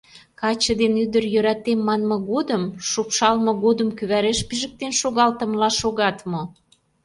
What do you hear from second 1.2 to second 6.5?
«йӧратем» манме годым, шупшалме годым кӱвареш пижыктен шогалтымыла шогат мо?